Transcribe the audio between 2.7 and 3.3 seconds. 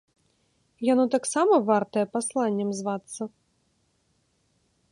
звацца?